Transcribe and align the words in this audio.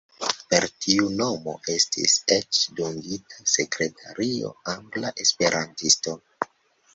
Per 0.51 0.65
tiu 0.83 1.09
mono 1.17 1.51
estis 1.73 2.15
eĉ 2.35 2.61
dungita 2.79 3.45
sekretario, 3.57 4.51
angla 4.75 5.13
esperantisto. 5.27 6.17